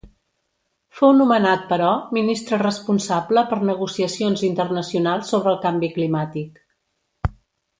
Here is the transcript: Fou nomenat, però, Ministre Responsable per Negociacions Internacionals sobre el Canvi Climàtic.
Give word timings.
Fou 0.99 1.11
nomenat, 1.17 1.67
però, 1.73 1.91
Ministre 2.17 2.59
Responsable 2.61 3.43
per 3.51 3.59
Negociacions 3.71 4.43
Internacionals 4.49 5.31
sobre 5.35 5.53
el 5.55 5.61
Canvi 5.67 5.91
Climàtic. 5.99 6.59